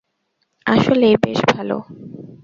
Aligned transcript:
আসলেই 0.65 1.15
বেশ 1.17 1.39
ভালো। 1.51 1.77